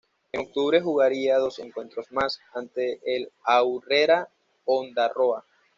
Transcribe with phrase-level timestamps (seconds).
[0.31, 4.29] En octubre jugaría dos encuentros más ante el Aurrera
[4.65, 5.45] Ondarroa.